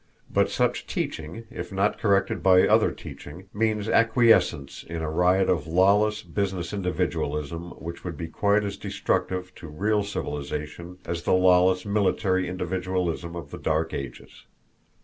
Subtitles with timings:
[0.31, 5.67] But such teaching, if not corrected by other teaching, means acquiescence in a riot of
[5.67, 11.85] lawless business individualism which would be quite as destructive to real civilization as the lawless
[11.85, 14.47] military individualism of the Dark Ages.